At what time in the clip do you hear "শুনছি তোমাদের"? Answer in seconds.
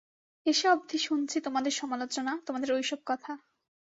0.97-1.71